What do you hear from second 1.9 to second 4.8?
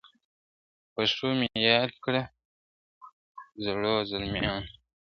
کړی زړو، زلمیانو..